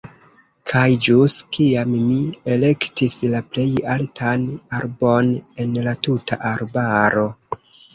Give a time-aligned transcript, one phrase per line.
[0.69, 2.17] Kaj ĵus kiam mi
[2.57, 3.69] elektis la plej
[3.99, 4.51] altan
[4.83, 5.35] arbon
[5.67, 7.33] en la tuta arbaro.